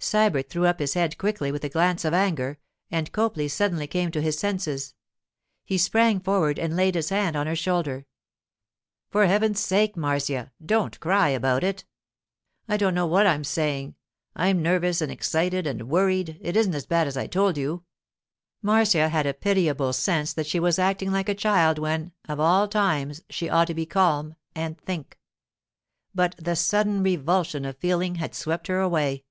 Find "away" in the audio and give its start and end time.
28.78-29.24